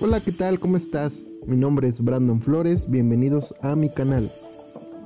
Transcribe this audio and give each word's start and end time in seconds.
Hola, 0.00 0.20
¿qué 0.20 0.30
tal? 0.30 0.60
¿Cómo 0.60 0.76
estás? 0.76 1.26
Mi 1.44 1.56
nombre 1.56 1.88
es 1.88 2.00
Brandon 2.00 2.40
Flores, 2.40 2.88
bienvenidos 2.88 3.52
a 3.62 3.74
mi 3.74 3.90
canal. 3.90 4.30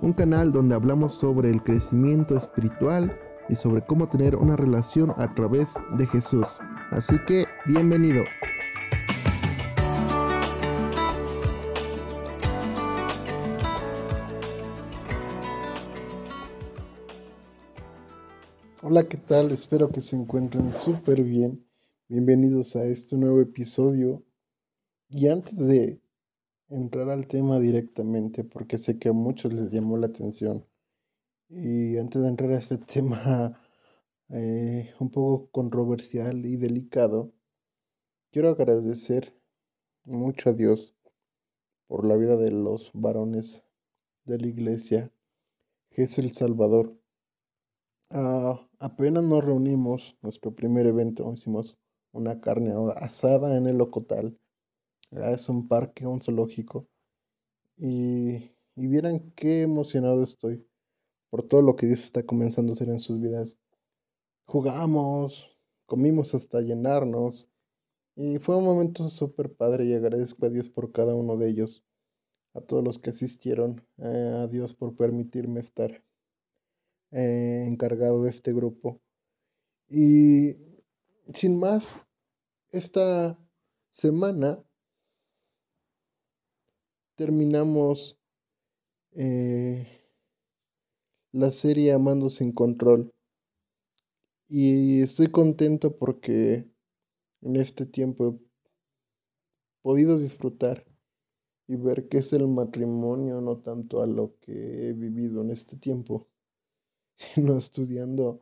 Un 0.03 0.13
canal 0.13 0.53
donde 0.53 0.75
hablamos 0.75 1.15
sobre 1.15 1.49
el 1.49 1.63
crecimiento 1.63 2.37
espiritual 2.37 3.19
y 3.49 3.55
sobre 3.55 3.81
cómo 3.87 4.11
tener 4.11 4.37
una 4.37 4.55
relación 4.55 5.15
a 5.17 5.35
través 5.35 5.77
de 5.97 6.07
Jesús. 6.07 6.59
Así 6.91 7.17
que, 7.27 7.47
bienvenido. 7.65 8.23
Hola, 18.83 19.09
¿qué 19.09 19.17
tal? 19.17 19.53
Espero 19.53 19.89
que 19.89 20.03
se 20.03 20.17
encuentren 20.17 20.71
súper 20.75 21.23
bien. 21.23 21.65
Bienvenidos 22.09 22.77
a 22.77 22.85
este 22.85 23.17
nuevo 23.17 23.41
episodio 23.41 24.23
y 25.13 25.29
antes 25.29 25.59
de 25.59 26.01
entrar 26.71 27.11
al 27.11 27.27
tema 27.27 27.61
directamente, 27.61 28.45
porque 28.45 28.79
sé 28.79 28.99
que 28.99 29.11
a 29.11 29.13
muchos 29.13 29.53
les 29.53 29.71
llamó 29.71 29.99
la 29.99 30.07
atención, 30.07 30.65
y 31.51 31.99
antes 31.99 32.23
de 32.23 32.29
entrar 32.29 32.51
a 32.53 32.59
este 32.59 32.79
tema 32.79 33.61
eh, 34.31 34.95
un 34.99 35.11
poco 35.11 35.51
controversial 35.51 36.47
y 36.47 36.57
delicado, 36.57 37.31
quiero 38.31 38.49
agradecer 38.49 39.39
mucho 40.05 40.49
a 40.51 40.53
Dios 40.55 40.95
por 41.89 42.07
la 42.07 42.17
vida 42.17 42.37
de 42.37 42.51
los 42.51 42.91
varones 42.95 43.63
de 44.25 44.39
la 44.39 44.47
iglesia, 44.47 45.13
que 45.91 46.05
es 46.05 46.19
el 46.19 46.33
Salvador. 46.33 46.99
Ah, 48.09 48.67
apenas 48.79 49.25
nos 49.25 49.45
reunimos, 49.45 50.17
nuestro 50.23 50.55
primer 50.55 50.87
evento, 50.87 51.31
hicimos 51.35 51.77
una 52.13 52.41
carne 52.41 52.73
asada 52.97 53.59
en 53.59 53.67
el 53.67 53.77
locotal 53.77 54.39
es 55.13 55.49
un 55.49 55.69
parque, 55.69 56.07
un 56.07 56.21
zoológico. 56.21 56.89
Y, 57.77 58.53
y 58.75 58.87
vieran 58.87 59.33
qué 59.37 59.63
emocionado 59.63 60.23
estoy 60.23 60.67
por 61.31 61.47
todo 61.47 61.63
lo 61.63 61.77
que 61.77 61.87
Dios 61.87 62.01
está 62.05 62.25
comenzando 62.25 62.73
a 62.73 62.75
hacer 62.75 62.89
en 62.89 63.01
sus 63.01 63.21
vidas. 63.21 63.59
Jugamos, 64.45 65.59
comimos 65.87 66.35
hasta 66.35 66.61
llenarnos. 66.61 67.51
Y 68.15 68.39
fue 68.39 68.57
un 68.57 68.65
momento 68.65 69.09
súper 69.09 69.55
padre 69.55 69.87
y 69.87 69.95
agradezco 69.95 70.45
a 70.45 70.51
Dios 70.51 70.69
por 70.69 70.93
cada 70.93 71.15
uno 71.15 71.37
de 71.37 71.49
ellos. 71.49 71.85
A 72.55 72.61
todos 72.61 72.85
los 72.85 72.99
que 72.99 73.11
asistieron. 73.11 73.87
Eh, 73.99 74.35
a 74.43 74.47
Dios 74.47 74.75
por 74.75 74.95
permitirme 74.95 75.61
estar 75.61 76.05
eh, 77.13 77.65
encargado 77.67 78.23
de 78.23 78.31
este 78.31 78.53
grupo. 78.53 79.01
Y 79.89 80.57
sin 81.33 81.59
más, 81.59 81.99
esta 82.71 83.39
semana 83.91 84.63
terminamos 87.17 88.19
eh, 89.13 89.87
la 91.33 91.51
serie 91.51 91.93
Amando 91.93 92.29
sin 92.31 92.53
control. 92.53 93.13
Y 94.49 95.01
estoy 95.01 95.29
contento 95.29 95.97
porque 95.97 96.69
en 97.41 97.57
este 97.57 97.87
tiempo 97.87 98.29
he 98.29 98.39
podido 99.83 100.19
disfrutar 100.19 100.87
y 101.67 101.77
ver 101.77 102.09
qué 102.09 102.19
es 102.19 102.33
el 102.33 102.47
matrimonio, 102.49 103.41
no 103.41 103.59
tanto 103.59 104.03
a 104.03 104.07
lo 104.07 104.37
que 104.41 104.89
he 104.89 104.93
vivido 104.93 105.41
en 105.43 105.51
este 105.51 105.77
tiempo, 105.77 106.29
sino 107.17 107.57
estudiando 107.57 108.41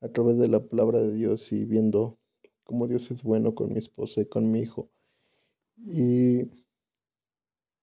a 0.00 0.08
través 0.08 0.38
de 0.38 0.48
la 0.48 0.66
palabra 0.66 1.02
de 1.02 1.12
Dios 1.12 1.52
y 1.52 1.64
viendo 1.64 2.18
cómo 2.64 2.88
Dios 2.88 3.10
es 3.10 3.22
bueno 3.22 3.54
con 3.54 3.72
mi 3.72 3.78
esposa 3.78 4.22
y 4.22 4.26
con 4.26 4.50
mi 4.50 4.60
hijo. 4.60 4.90
Y 5.76 6.61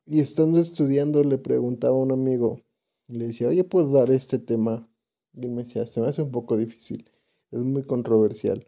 y 0.10 0.22
estando 0.22 0.58
estudiando 0.58 1.24
le 1.24 1.38
preguntaba 1.38 1.94
a 1.94 2.00
un 2.00 2.12
amigo, 2.12 2.64
le 3.08 3.28
decía, 3.28 3.48
oye, 3.50 3.64
¿puedes 3.64 3.92
dar 3.92 4.10
este 4.10 4.39
tema? 4.39 4.89
Y 5.33 5.45
él 5.45 5.52
me 5.52 5.61
decía, 5.61 5.86
se 5.86 6.02
me 6.02 6.08
hace 6.08 6.23
un 6.23 6.32
poco 6.32 6.58
difícil, 6.58 7.08
es 7.52 7.60
muy 7.60 7.83
controversial. 7.83 8.66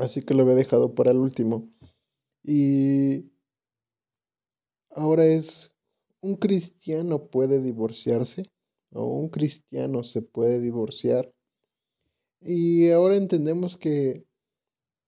Así 0.00 0.22
que 0.22 0.32
lo 0.32 0.44
había 0.44 0.54
dejado 0.54 0.94
para 0.94 1.10
el 1.10 1.18
último. 1.18 1.68
Y 2.42 3.30
ahora 4.88 5.26
es, 5.26 5.74
¿un 6.22 6.36
cristiano 6.36 7.26
puede 7.26 7.60
divorciarse? 7.60 8.50
¿O 8.92 9.04
un 9.04 9.28
cristiano 9.28 10.02
se 10.02 10.22
puede 10.22 10.60
divorciar? 10.60 11.30
Y 12.40 12.88
ahora 12.88 13.16
entendemos 13.16 13.76
que 13.76 14.24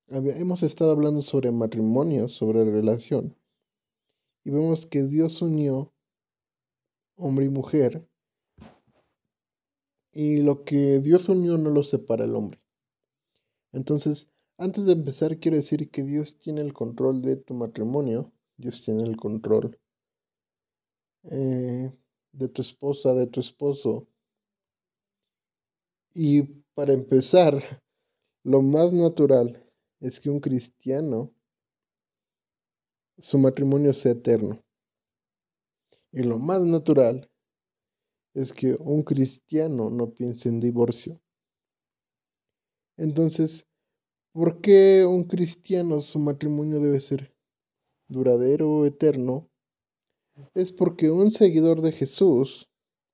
hemos 0.09 0.63
estado 0.63 0.91
hablando 0.91 1.23
sobre 1.23 1.51
matrimonio, 1.51 2.29
sobre 2.29 2.67
relación 2.67 3.39
y 4.49 4.51
vemos 4.51 4.87
que 4.87 5.03
Dios 5.03 5.43
unió 5.43 5.93
hombre 7.17 7.45
y 7.45 7.49
mujer 7.51 8.09
y 10.11 10.41
lo 10.41 10.65
que 10.65 11.01
Dios 11.01 11.29
unió 11.29 11.59
no 11.59 11.69
lo 11.69 11.83
separa 11.83 12.25
el 12.25 12.35
hombre. 12.35 12.59
Entonces, 13.73 14.33
antes 14.57 14.87
de 14.87 14.93
empezar, 14.93 15.39
quiero 15.39 15.59
decir 15.59 15.91
que 15.91 16.03
Dios 16.03 16.39
tiene 16.39 16.63
el 16.63 16.73
control 16.73 17.21
de 17.21 17.37
tu 17.37 17.53
matrimonio, 17.53 18.33
Dios 18.57 18.83
tiene 18.83 19.03
el 19.03 19.19
control 19.19 19.79
eh, 21.25 21.93
de 22.33 22.49
tu 22.49 22.63
esposa, 22.63 23.13
de 23.13 23.27
tu 23.27 23.41
esposo. 23.41 24.09
Y 26.15 26.45
para 26.73 26.95
empezar, 26.95 27.83
lo 28.45 28.63
más 28.63 28.95
natural 28.95 29.63
es 30.01 30.19
que 30.19 30.31
un 30.31 30.41
cristiano 30.41 31.35
su 33.21 33.39
matrimonio 33.39 33.93
sea 33.93 34.13
eterno. 34.13 34.63
Y 36.13 36.23
lo 36.23 36.39
más 36.39 36.63
natural 36.63 37.31
es 38.35 38.53
que 38.53 38.77
un 38.79 39.03
cristiano 39.03 39.91
no 39.91 40.13
piense 40.13 40.49
en 40.49 40.61
divorcio. 40.61 41.21
Entonces, 42.97 43.67
¿por 44.33 44.61
qué 44.61 45.05
un 45.05 45.25
cristiano 45.25 46.01
su 46.01 46.19
matrimonio 46.19 46.81
debe 46.81 47.01
ser 47.01 47.35
duradero, 48.09 48.87
eterno? 48.87 49.51
Es 50.55 50.73
porque 50.73 51.11
un 51.11 51.31
seguidor 51.33 51.83
de 51.83 51.93
Jesús 51.93 52.69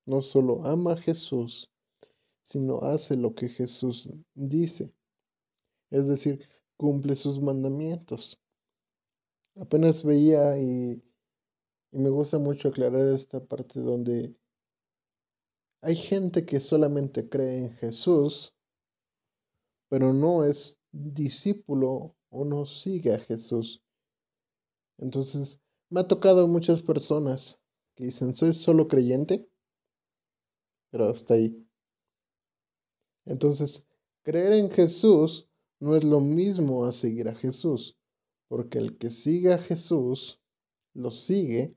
no 0.07 0.21
solo 0.21 0.67
ama 0.67 0.93
a 0.93 0.97
Jesús, 0.99 1.73
sino 2.43 2.83
hace 2.83 3.17
lo 3.17 3.35
que 3.35 3.49
Jesús 3.49 4.11
dice. 4.35 4.95
Es 5.91 6.09
decir, 6.09 6.47
cumple 6.77 7.15
sus 7.15 7.41
mandamientos 7.41 8.44
apenas 9.57 10.03
veía 10.03 10.59
y, 10.59 11.03
me 11.93 12.11
gusta 12.11 12.39
mucho 12.39 12.69
aclarar 12.69 13.09
esta 13.15 13.45
parte 13.45 13.79
donde 13.79 14.37
hay 15.81 15.95
gente 15.95 16.45
que 16.45 16.59
solamente 16.59 17.29
cree 17.29 17.59
en 17.59 17.71
Jesús, 17.71 18.53
pero 19.89 20.13
no 20.13 20.45
es 20.45 20.81
discípulo 20.91 22.17
o 22.31 22.45
no 22.45 22.67
sigue 22.67 23.15
a 23.15 23.21
Jesús. 23.21 23.85
Entonces, 24.99 25.61
me 25.89 26.01
ha 26.01 26.09
tocado 26.09 26.49
muchas 26.49 26.83
personas 26.83 27.61
que 27.95 28.07
dicen, 28.07 28.35
soy 28.35 28.55
solo 28.55 28.89
creyente, 28.89 29.49
pero 30.91 31.09
hasta 31.09 31.35
ahí. 31.35 31.65
Entonces, 33.25 33.87
creer 34.23 34.55
en 34.55 34.71
Jesús 34.71 35.49
no 35.79 35.95
es 35.95 36.03
lo 36.03 36.19
mismo 36.21 36.87
a 36.87 36.93
seguir 36.93 37.29
a 37.29 37.37
Jesús 37.37 37.97
porque 38.49 38.79
el 38.79 38.97
que 38.99 39.11
sigue 39.11 39.53
a 39.53 39.59
Jesús 39.59 40.41
lo 40.93 41.11
sigue 41.11 41.77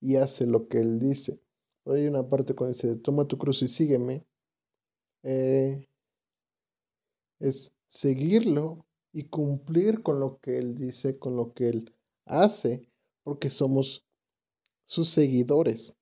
y 0.00 0.16
hace 0.16 0.46
lo 0.46 0.68
que 0.68 0.78
él 0.78 0.98
dice. 0.98 1.40
hay 1.86 2.06
una 2.06 2.28
parte 2.28 2.54
cuando 2.54 2.74
dice, 2.74 2.96
toma 2.96 3.26
tu 3.26 3.38
cruz 3.38 3.62
y 3.62 3.68
sígueme. 3.68 4.24
Eh, 5.22 5.88
es 7.38 7.74
seguirlo 7.86 8.84
y 9.12 9.24
cumplir 9.24 10.02
con 10.02 10.20
lo 10.20 10.38
que 10.40 10.58
él 10.58 10.76
dice, 10.76 11.18
con 11.18 11.36
lo 11.36 11.52
que 11.54 11.68
él 11.68 11.94
hace, 12.24 12.88
porque 13.22 13.50
somos 13.50 14.04
sus 14.84 15.08
seguidores. 15.08 15.96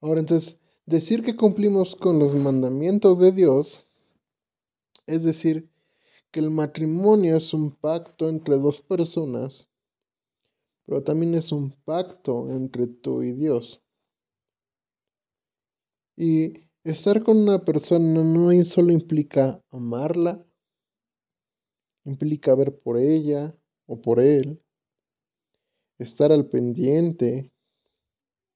Ahora 0.00 0.20
entonces, 0.20 0.60
decir 0.86 1.22
que 1.22 1.36
cumplimos 1.36 1.96
con 1.96 2.18
los 2.18 2.34
mandamientos 2.34 3.18
de 3.18 3.32
Dios 3.32 3.88
es 5.08 5.24
decir 5.24 5.68
que 6.30 6.40
el 6.40 6.50
matrimonio 6.50 7.36
es 7.36 7.54
un 7.54 7.70
pacto 7.74 8.28
entre 8.28 8.58
dos 8.58 8.80
personas, 8.80 9.68
pero 10.86 11.02
también 11.02 11.34
es 11.34 11.52
un 11.52 11.70
pacto 11.84 12.48
entre 12.50 12.86
tú 12.86 13.22
y 13.22 13.32
Dios. 13.32 13.82
Y 16.16 16.54
estar 16.84 17.22
con 17.22 17.38
una 17.38 17.64
persona 17.64 18.24
no 18.24 18.64
solo 18.64 18.92
implica 18.92 19.62
amarla, 19.70 20.44
implica 22.04 22.54
ver 22.54 22.78
por 22.78 22.98
ella 22.98 23.56
o 23.86 24.00
por 24.00 24.20
él, 24.20 24.62
estar 25.98 26.32
al 26.32 26.48
pendiente, 26.48 27.52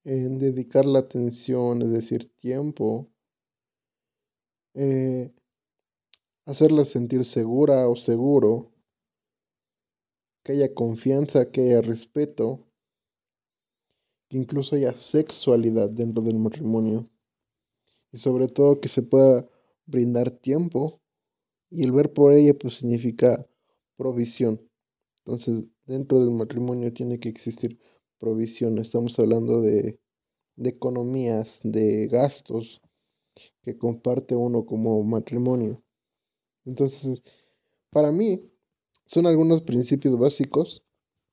en 0.05 0.37
dedicar 0.39 0.85
la 0.85 0.99
atención, 0.99 1.81
es 1.81 1.91
decir, 1.91 2.33
tiempo, 2.39 3.09
eh, 4.73 5.33
hacerla 6.45 6.85
sentir 6.85 7.25
segura 7.25 7.87
o 7.87 7.95
seguro, 7.95 8.71
que 10.43 10.53
haya 10.53 10.73
confianza, 10.73 11.51
que 11.51 11.61
haya 11.61 11.81
respeto, 11.81 12.67
que 14.29 14.37
incluso 14.37 14.75
haya 14.75 14.95
sexualidad 14.95 15.89
dentro 15.89 16.21
del 16.21 16.39
matrimonio 16.39 17.09
y 18.11 18.17
sobre 18.17 18.47
todo 18.47 18.79
que 18.79 18.89
se 18.89 19.01
pueda 19.01 19.49
brindar 19.85 20.31
tiempo 20.31 21.01
y 21.69 21.83
el 21.83 21.91
ver 21.91 22.13
por 22.13 22.33
ella 22.33 22.53
pues 22.53 22.75
significa 22.75 23.47
provisión. 23.95 24.61
Entonces 25.19 25.65
dentro 25.85 26.19
del 26.19 26.31
matrimonio 26.31 26.93
tiene 26.93 27.19
que 27.19 27.29
existir 27.29 27.79
provisión. 28.19 28.77
Estamos 28.77 29.17
hablando 29.19 29.61
de, 29.61 29.99
de 30.55 30.69
economías, 30.69 31.61
de 31.63 32.07
gastos 32.07 32.81
que 33.61 33.77
comparte 33.77 34.35
uno 34.35 34.65
como 34.65 35.03
matrimonio. 35.03 35.83
Entonces, 36.65 37.21
para 37.91 38.11
mí, 38.11 38.51
son 39.05 39.27
algunos 39.27 39.61
principios 39.61 40.17
básicos 40.17 40.83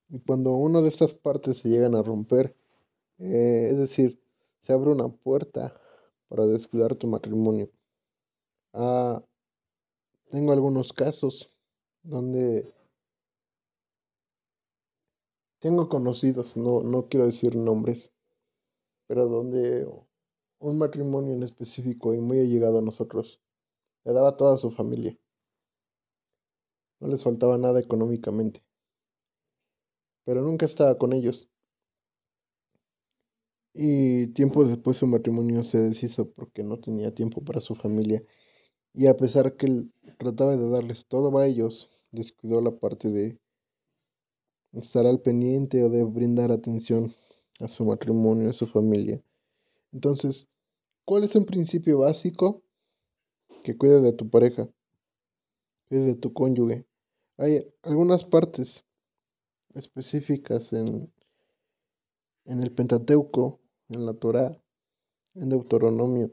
y 0.08 0.20
cuando 0.20 0.52
una 0.52 0.82
de 0.82 0.88
estas 0.88 1.14
partes 1.14 1.58
se 1.58 1.68
llegan 1.68 1.94
a 1.94 2.02
romper, 2.02 2.56
eh, 3.18 3.68
es 3.70 3.78
decir, 3.78 4.20
se 4.58 4.72
abre 4.72 4.90
una 4.90 5.08
puerta 5.08 5.80
para 6.28 6.46
descuidar 6.46 6.96
tu 6.96 7.06
matrimonio. 7.06 7.70
Ah, 8.72 9.22
tengo 10.30 10.52
algunos 10.52 10.92
casos 10.92 11.52
donde 12.02 12.72
tengo 15.60 15.88
conocidos, 15.88 16.56
no, 16.56 16.82
no 16.82 17.08
quiero 17.08 17.26
decir 17.26 17.54
nombres, 17.54 18.12
pero 19.06 19.26
donde 19.28 19.86
un 20.58 20.78
matrimonio 20.78 21.34
en 21.34 21.42
específico 21.42 22.14
y 22.14 22.20
muy 22.20 22.40
allegado 22.40 22.78
a 22.78 22.82
nosotros 22.82 23.40
le 24.04 24.14
daba 24.14 24.30
a 24.30 24.36
toda 24.38 24.58
su 24.58 24.70
familia. 24.70 25.19
No 27.00 27.08
les 27.08 27.22
faltaba 27.22 27.58
nada 27.58 27.80
económicamente. 27.80 28.62
Pero 30.24 30.42
nunca 30.42 30.66
estaba 30.66 30.96
con 30.98 31.12
ellos. 31.12 31.48
Y 33.72 34.28
tiempo 34.28 34.64
después 34.64 34.96
su 34.96 35.06
matrimonio 35.06 35.64
se 35.64 35.78
deshizo 35.78 36.30
porque 36.30 36.62
no 36.62 36.78
tenía 36.80 37.14
tiempo 37.14 37.42
para 37.42 37.60
su 37.60 37.74
familia. 37.74 38.22
Y 38.94 39.06
a 39.06 39.16
pesar 39.16 39.56
que 39.56 39.66
él 39.66 39.92
trataba 40.18 40.56
de 40.56 40.68
darles 40.68 41.06
todo 41.06 41.36
a 41.38 41.46
ellos, 41.46 41.88
descuidó 42.10 42.60
la 42.60 42.72
parte 42.72 43.10
de 43.10 43.38
estar 44.72 45.06
al 45.06 45.20
pendiente 45.20 45.82
o 45.84 45.88
de 45.88 46.04
brindar 46.04 46.52
atención 46.52 47.14
a 47.60 47.68
su 47.68 47.84
matrimonio, 47.84 48.50
a 48.50 48.52
su 48.52 48.66
familia. 48.66 49.22
Entonces, 49.92 50.48
¿cuál 51.04 51.24
es 51.24 51.34
un 51.36 51.44
principio 51.44 51.98
básico? 51.98 52.62
Que 53.62 53.76
cuide 53.76 54.00
de 54.00 54.12
tu 54.12 54.28
pareja, 54.28 54.68
cuide 55.88 56.04
de 56.06 56.14
tu 56.14 56.32
cónyuge. 56.32 56.89
Hay 57.40 57.66
algunas 57.84 58.22
partes 58.26 58.84
específicas 59.72 60.74
en, 60.74 61.10
en 62.44 62.62
el 62.62 62.70
Pentateuco, 62.70 63.60
en 63.88 64.04
la 64.04 64.12
Torá, 64.12 64.62
en 65.36 65.48
Deuteronomio, 65.48 66.30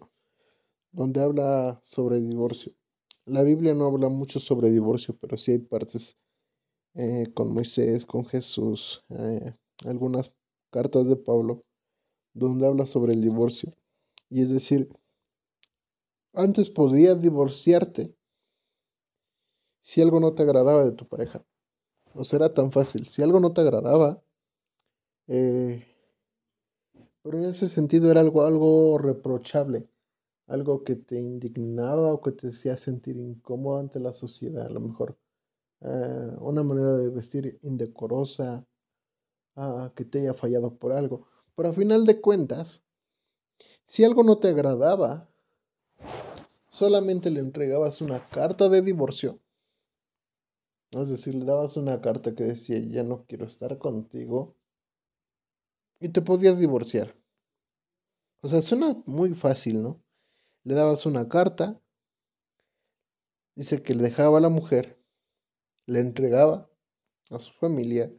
donde 0.92 1.22
habla 1.22 1.82
sobre 1.86 2.20
divorcio. 2.20 2.74
La 3.24 3.44
Biblia 3.44 3.74
no 3.74 3.86
habla 3.86 4.10
mucho 4.10 4.42
sobre 4.42 4.70
divorcio, 4.70 5.16
pero 5.18 5.38
sí 5.38 5.54
hay 5.54 5.60
partes 5.60 6.18
eh, 6.94 7.32
con 7.34 7.54
Moisés, 7.54 8.06
con 8.06 8.26
Jesús, 8.26 9.06
eh, 9.08 9.54
algunas 9.86 10.34
cartas 10.72 11.08
de 11.08 11.16
Pablo, 11.16 11.64
donde 12.34 12.68
habla 12.68 12.86
sobre 12.86 13.14
el 13.14 13.22
divorcio. 13.22 13.74
Y 14.30 14.42
es 14.42 14.50
decir, 14.50 14.90
antes 16.34 16.70
podías 16.70 17.22
divorciarte 17.22 18.17
si 19.88 20.02
algo 20.02 20.20
no 20.20 20.34
te 20.34 20.44
agradaba 20.44 20.84
de 20.84 20.92
tu 20.92 21.08
pareja. 21.08 21.46
O 22.14 22.26
sea, 22.26 22.38
era 22.38 22.54
tan 22.54 22.74
fácil. 22.74 23.08
Si 23.08 23.22
algo 23.22 23.40
no 23.40 23.54
te 23.54 23.62
agradaba, 23.62 24.22
eh, 25.28 25.82
pero 27.22 27.38
en 27.38 27.46
ese 27.46 27.70
sentido 27.70 28.12
era 28.12 28.20
algo, 28.20 28.44
algo 28.46 28.98
reprochable, 28.98 29.88
algo 30.48 30.84
que 30.84 30.98
te 30.98 31.16
indignaba 31.22 32.12
o 32.14 32.22
que 32.22 32.34
te 32.34 32.50
hacía 32.50 32.76
sentir 32.76 33.16
incómodo 33.16 33.80
ante 33.80 34.02
la 34.02 34.12
sociedad, 34.12 34.66
a 34.66 34.70
lo 34.70 34.82
mejor. 34.82 35.18
Eh, 35.80 36.36
una 36.42 36.64
manera 36.64 36.98
de 36.98 37.08
vestir 37.08 37.58
indecorosa, 37.62 38.68
ah, 39.56 39.94
que 39.96 40.04
te 40.04 40.20
haya 40.20 40.34
fallado 40.34 40.76
por 40.76 40.92
algo. 40.92 41.28
Pero 41.56 41.70
a 41.70 41.74
final 41.74 42.06
de 42.06 42.20
cuentas, 42.20 42.84
si 43.86 44.04
algo 44.04 44.24
no 44.24 44.38
te 44.38 44.50
agradaba, 44.50 45.30
solamente 46.72 47.32
le 47.32 47.40
entregabas 47.40 48.02
una 48.02 48.20
carta 48.20 48.68
de 48.68 48.82
divorcio 48.82 49.40
es 51.02 51.10
decir, 51.10 51.36
le 51.36 51.46
dabas 51.46 51.78
una 51.78 52.02
carta 52.02 52.34
que 52.34 52.44
decía, 52.44 52.80
ya 52.80 53.04
no 53.04 53.26
quiero 53.26 53.46
estar 53.46 53.78
contigo. 53.78 54.56
Y 56.00 56.10
te 56.10 56.22
podías 56.22 56.60
divorciar. 56.60 57.16
O 58.42 58.48
sea, 58.48 58.62
suena 58.62 59.02
muy 59.06 59.34
fácil, 59.34 59.82
¿no? 59.82 60.04
Le 60.64 60.76
dabas 60.76 61.06
una 61.06 61.28
carta. 61.28 61.82
Dice 63.56 63.82
que 63.82 63.96
le 63.96 64.04
dejaba 64.04 64.38
a 64.38 64.42
la 64.42 64.50
mujer. 64.50 65.02
Le 65.86 66.00
entregaba 66.00 66.70
a 67.32 67.40
su 67.40 67.52
familia. 67.54 68.14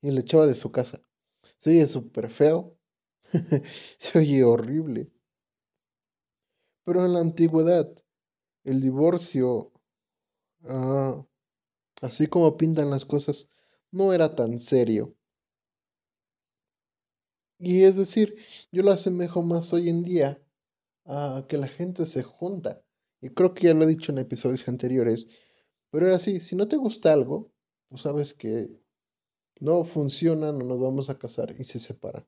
Y 0.00 0.10
le 0.10 0.20
echaba 0.20 0.46
de 0.46 0.54
su 0.54 0.70
casa. 0.70 1.00
Se 1.56 1.70
oye 1.70 1.86
súper 1.86 2.28
feo. 2.28 2.78
Se 3.98 4.18
oye 4.18 4.44
horrible. 4.44 5.12
Pero 6.84 7.04
en 7.04 7.12
la 7.12 7.20
antigüedad, 7.20 7.92
el 8.64 8.80
divorcio 8.80 9.72
ah, 10.64 11.24
así 12.02 12.26
como 12.26 12.56
pintan 12.58 12.90
las 12.90 13.04
cosas, 13.06 13.48
no 13.90 14.12
era 14.12 14.34
tan 14.34 14.58
serio. 14.58 15.16
Y 17.58 17.84
es 17.84 17.96
decir, 17.96 18.36
yo 18.72 18.82
lo 18.82 18.90
asemejo 18.90 19.42
más 19.42 19.72
hoy 19.72 19.88
en 19.88 20.02
día 20.02 20.42
a 21.06 21.46
que 21.48 21.56
la 21.56 21.68
gente 21.68 22.04
se 22.06 22.22
junta. 22.22 22.84
Y 23.20 23.30
creo 23.30 23.54
que 23.54 23.68
ya 23.68 23.74
lo 23.74 23.84
he 23.84 23.86
dicho 23.86 24.12
en 24.12 24.18
episodios 24.18 24.66
anteriores. 24.66 25.28
Pero 25.90 26.06
era 26.06 26.16
así, 26.16 26.40
si 26.40 26.56
no 26.56 26.66
te 26.66 26.76
gusta 26.76 27.12
algo, 27.12 27.52
pues 27.88 28.02
sabes 28.02 28.34
que 28.34 28.68
no 29.60 29.84
funciona, 29.84 30.52
no 30.52 30.64
nos 30.64 30.80
vamos 30.80 31.08
a 31.08 31.18
casar 31.18 31.54
y 31.56 31.64
se 31.64 31.78
separan. 31.78 32.26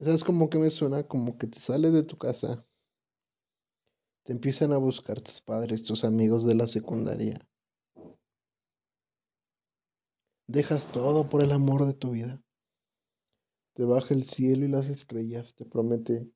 ¿Sabes 0.00 0.24
cómo 0.24 0.48
que 0.48 0.58
me 0.58 0.70
suena? 0.70 1.06
Como 1.06 1.36
que 1.36 1.46
te 1.46 1.60
sales 1.60 1.92
de 1.92 2.02
tu 2.02 2.16
casa, 2.16 2.66
te 4.24 4.32
empiezan 4.32 4.72
a 4.72 4.78
buscar 4.78 5.20
tus 5.20 5.40
padres, 5.40 5.82
tus 5.82 6.04
amigos 6.04 6.46
de 6.46 6.54
la 6.54 6.66
secundaria, 6.66 7.46
Dejas 10.46 10.90
todo 10.90 11.28
por 11.28 11.42
el 11.42 11.52
amor 11.52 11.86
de 11.86 11.94
tu 11.94 12.10
vida. 12.10 12.42
Te 13.74 13.84
baja 13.84 14.12
el 14.12 14.24
cielo 14.24 14.66
y 14.66 14.68
las 14.68 14.88
estrellas, 14.88 15.54
te 15.54 15.64
promete 15.64 16.30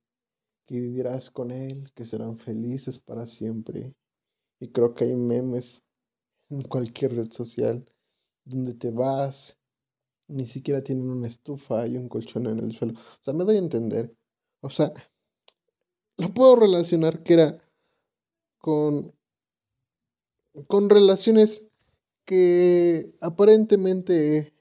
que 0.67 0.81
vivirás 0.81 1.31
con 1.31 1.51
él, 1.51 1.93
que 1.95 2.05
serán 2.05 2.39
felices 2.39 2.99
para 2.99 3.27
siempre. 3.27 3.95
Y 4.59 4.71
creo 4.71 4.95
que 4.95 5.05
hay 5.05 5.17
memes 5.17 5.85
en 6.51 6.63
cualquier 6.63 7.15
red 7.15 7.31
social 7.31 7.85
donde 8.45 8.75
te 8.75 8.91
vas, 8.91 9.59
ni 10.29 10.47
siquiera 10.47 10.83
tienen 10.83 11.11
una 11.11 11.29
estufa 11.29 11.87
y 11.87 11.97
un 11.97 12.09
colchón 12.09 12.47
en 12.47 12.59
el 12.61 12.73
suelo. 12.73 12.95
O 12.95 13.23
sea, 13.23 13.35
me 13.35 13.45
doy 13.45 13.57
a 13.57 13.61
entender. 13.61 14.17
O 14.61 14.71
sea, 14.71 14.93
lo 16.17 16.33
puedo 16.33 16.57
relacionar 16.57 17.23
que 17.23 17.35
era 17.35 17.59
con, 18.59 19.15
con 20.67 20.91
relaciones 20.91 21.69
que 22.27 23.15
aparentemente 23.23 24.55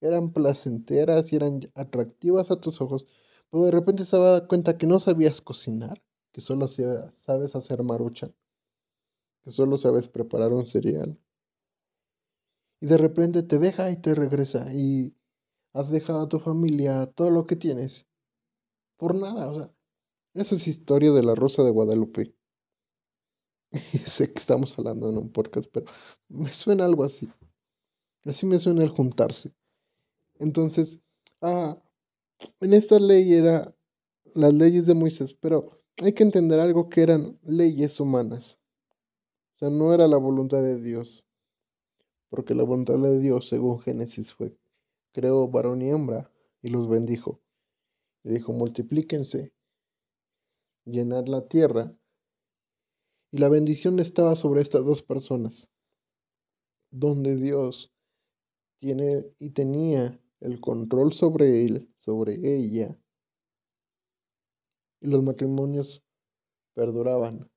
eran 0.00 0.32
placenteras 0.32 1.32
y 1.32 1.36
eran 1.36 1.60
atractivas 1.74 2.50
a 2.50 2.60
tus 2.60 2.80
ojos, 2.80 3.06
pero 3.50 3.64
de 3.64 3.70
repente 3.70 4.04
se 4.04 4.16
daba 4.18 4.48
cuenta 4.48 4.78
que 4.78 4.86
no 4.86 4.98
sabías 4.98 5.40
cocinar, 5.40 6.02
que 6.32 6.40
solo 6.40 6.68
sabes 6.68 7.56
hacer 7.56 7.82
marucha, 7.82 8.32
que 9.44 9.50
solo 9.50 9.78
sabes 9.78 10.08
preparar 10.08 10.52
un 10.52 10.66
cereal. 10.66 11.18
Y 12.80 12.86
de 12.86 12.98
repente 12.98 13.42
te 13.42 13.58
deja 13.58 13.90
y 13.90 13.96
te 13.96 14.14
regresa 14.14 14.72
y 14.74 15.14
has 15.72 15.90
dejado 15.90 16.22
a 16.22 16.28
tu 16.28 16.40
familia, 16.40 17.06
todo 17.06 17.30
lo 17.30 17.46
que 17.46 17.56
tienes, 17.56 18.06
por 18.98 19.14
nada, 19.16 19.50
o 19.50 19.54
sea, 19.54 19.74
esa 20.34 20.56
es 20.56 20.68
historia 20.68 21.12
de 21.12 21.24
la 21.24 21.34
Rosa 21.34 21.64
de 21.64 21.72
Guadalupe. 21.72 22.35
sé 24.06 24.32
que 24.32 24.38
estamos 24.38 24.78
hablando 24.78 25.08
en 25.10 25.18
un 25.18 25.30
podcast, 25.30 25.68
pero 25.72 25.86
me 26.28 26.52
suena 26.52 26.84
algo 26.84 27.04
así. 27.04 27.28
Así 28.24 28.46
me 28.46 28.58
suena 28.58 28.82
el 28.82 28.90
juntarse. 28.90 29.52
Entonces, 30.38 31.02
ah, 31.40 31.80
en 32.60 32.74
esta 32.74 32.98
ley 32.98 33.34
era 33.34 33.74
las 34.34 34.52
leyes 34.52 34.86
de 34.86 34.94
Moisés, 34.94 35.34
pero 35.34 35.82
hay 35.98 36.12
que 36.12 36.22
entender 36.22 36.60
algo 36.60 36.88
que 36.88 37.02
eran 37.02 37.38
leyes 37.42 38.00
humanas. 38.00 38.58
O 39.54 39.58
sea, 39.58 39.70
no 39.70 39.94
era 39.94 40.06
la 40.08 40.18
voluntad 40.18 40.62
de 40.62 40.80
Dios. 40.80 41.24
Porque 42.28 42.54
la 42.54 42.64
voluntad 42.64 42.98
de 42.98 43.18
Dios, 43.20 43.48
según 43.48 43.80
Génesis, 43.80 44.32
fue, 44.34 44.56
creó 45.12 45.48
varón 45.48 45.80
y 45.80 45.90
hembra 45.90 46.30
y 46.60 46.68
los 46.68 46.88
bendijo. 46.88 47.40
Y 48.24 48.30
dijo, 48.30 48.52
multiplíquense, 48.52 49.54
llenar 50.84 51.28
la 51.28 51.46
tierra 51.48 51.96
y 53.36 53.38
la 53.38 53.50
bendición 53.50 53.98
estaba 53.98 54.34
sobre 54.34 54.62
estas 54.62 54.82
dos 54.86 55.02
personas, 55.02 55.68
donde 56.90 57.36
Dios 57.36 57.92
tiene 58.80 59.26
y 59.38 59.50
tenía 59.50 60.18
el 60.40 60.58
control 60.58 61.12
sobre 61.12 61.66
él, 61.66 61.92
sobre 61.98 62.36
ella, 62.42 62.98
y 65.02 65.08
los 65.08 65.22
matrimonios 65.22 66.02
perduraban. 66.72 67.50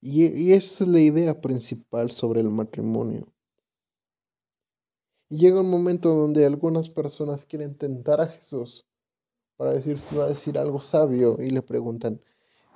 Y, 0.00 0.26
y 0.26 0.52
esa 0.52 0.84
es 0.84 0.88
la 0.88 1.00
idea 1.00 1.40
principal 1.40 2.12
sobre 2.12 2.42
el 2.42 2.50
matrimonio. 2.50 3.26
Y 5.28 5.38
llega 5.38 5.62
un 5.62 5.70
momento 5.70 6.10
donde 6.10 6.46
algunas 6.46 6.90
personas 6.90 7.44
quieren 7.44 7.76
tentar 7.76 8.20
a 8.20 8.28
Jesús 8.28 8.86
para 9.56 9.72
decir 9.72 9.98
si 9.98 10.14
va 10.14 10.26
a 10.26 10.28
decir 10.28 10.58
algo 10.58 10.80
sabio 10.80 11.38
y 11.40 11.50
le 11.50 11.62
preguntan, 11.62 12.20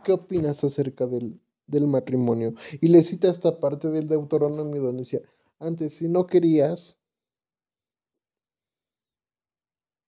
¿qué 0.05 0.13
opinas 0.13 0.65
acerca 0.65 1.07
del, 1.07 1.41
del 1.67 1.87
matrimonio? 1.87 2.55
Y 2.81 2.89
le 2.89 3.03
cita 3.03 3.29
esta 3.29 3.61
parte 3.61 3.91
del 3.91 4.09
Deuteronomio 4.09 4.83
donde 4.83 5.03
decía, 5.03 5.23
antes 5.59 5.95
si 5.95 6.09
no 6.09 6.27
querías, 6.27 6.99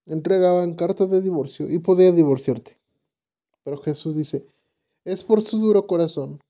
entregaban 0.07 0.75
cartas 0.75 1.11
de 1.11 1.21
divorcio 1.21 1.71
y 1.71 1.79
podía 1.79 2.13
divorciarte. 2.13 2.79
Pero 3.63 3.79
Jesús 3.79 4.17
dice, 4.17 4.47
es 5.05 5.25
por 5.25 5.43
su 5.43 5.59
duro 5.59 5.87
corazón 5.87 6.41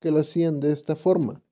que 0.00 0.10
lo 0.10 0.20
hacían 0.20 0.60
de 0.60 0.72
esta 0.72 0.96
forma. 0.96 1.42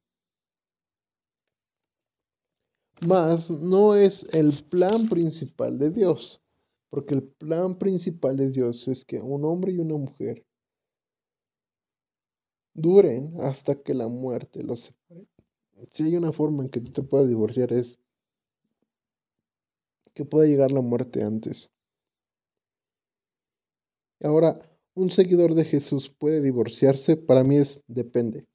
Mas 3.01 3.51
no 3.51 3.95
es 3.95 4.29
el 4.35 4.53
plan 4.65 5.09
principal 5.09 5.79
de 5.79 5.91
Dios, 5.91 6.43
porque 6.91 7.15
el 7.15 7.23
plan 7.23 7.79
principal 7.79 8.37
de 8.37 8.51
Dios 8.51 8.89
es 8.89 9.05
que 9.05 9.21
un 9.21 9.45
hombre 9.45 9.73
y 9.73 9.79
una 9.79 9.97
mujer 9.97 10.45
duren 12.75 13.35
hasta 13.41 13.83
que 13.83 13.95
la 13.95 14.09
muerte 14.09 14.63
los 14.63 14.81
separe. 14.81 15.29
Si 15.91 16.05
hay 16.05 16.17
una 16.17 16.33
forma 16.33 16.65
en 16.65 16.71
que 16.71 16.81
tú 16.81 16.93
te 16.93 17.03
puedas 17.03 17.29
divorciar 17.29 17.73
es 17.73 17.99
que 20.15 20.25
pueda 20.25 20.47
llegar 20.47 20.71
la 20.71 20.81
muerte 20.81 21.23
antes. 21.23 21.71
Ahora, 24.23 24.59
¿un 24.95 25.11
seguidor 25.11 25.55
de 25.55 25.65
Jesús 25.65 26.11
puede 26.11 26.43
divorciarse? 26.43 27.17
Para 27.17 27.43
mí 27.43 27.57
es 27.57 27.83
depende. 27.87 28.47